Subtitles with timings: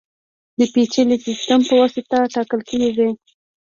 [0.57, 3.09] د پېچلي سیستم په واسطه ټاکل کېږي.